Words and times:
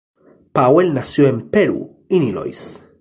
Powell 0.55 0.95
nació 0.95 1.27
en 1.27 1.51
Peru, 1.51 2.05
Illinois. 2.09 2.83